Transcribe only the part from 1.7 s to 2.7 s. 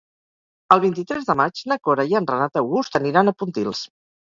na Cora i en Renat